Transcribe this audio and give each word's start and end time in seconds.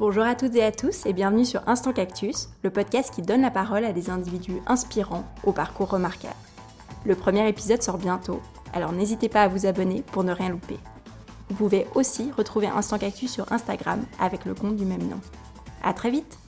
Bonjour 0.00 0.24
à 0.24 0.34
toutes 0.34 0.56
et 0.56 0.64
à 0.64 0.72
tous 0.72 1.06
et 1.06 1.12
bienvenue 1.12 1.44
sur 1.44 1.62
Instant 1.68 1.92
Cactus, 1.92 2.48
le 2.64 2.70
podcast 2.70 3.14
qui 3.14 3.22
donne 3.22 3.42
la 3.42 3.52
parole 3.52 3.84
à 3.84 3.92
des 3.92 4.10
individus 4.10 4.60
inspirants 4.66 5.22
au 5.44 5.52
parcours 5.52 5.88
remarquable. 5.88 6.34
Le 7.04 7.14
premier 7.14 7.48
épisode 7.48 7.80
sort 7.80 7.98
bientôt, 7.98 8.40
alors 8.72 8.90
n'hésitez 8.90 9.28
pas 9.28 9.42
à 9.42 9.48
vous 9.48 9.66
abonner 9.66 10.02
pour 10.02 10.24
ne 10.24 10.32
rien 10.32 10.48
louper. 10.48 10.78
Vous 11.48 11.54
pouvez 11.54 11.86
aussi 11.94 12.32
retrouver 12.36 12.66
Instant 12.66 12.98
Cactus 12.98 13.30
sur 13.30 13.52
Instagram 13.52 14.04
avec 14.18 14.44
le 14.46 14.54
compte 14.54 14.74
du 14.74 14.84
même 14.84 15.06
nom. 15.06 15.20
A 15.84 15.94
très 15.94 16.10
vite 16.10 16.40